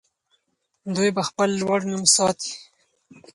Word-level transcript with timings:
دوی 0.95 1.09
به 1.15 1.21
خپل 1.29 1.49
لوړ 1.61 1.79
نوم 1.91 2.03
ساتي. 2.15 2.53